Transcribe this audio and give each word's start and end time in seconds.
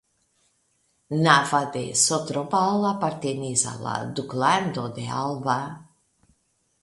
Nava 1.27 1.59
de 1.75 1.83
Sotrobal 2.03 2.87
apartenis 2.93 3.67
al 3.73 3.85
la 3.89 3.93
Duklando 4.21 4.87
de 4.99 5.05
Alba. 5.21 5.59